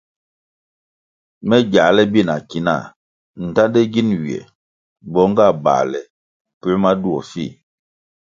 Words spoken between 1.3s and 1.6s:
Me